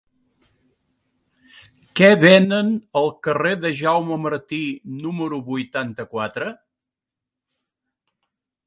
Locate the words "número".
5.05-5.41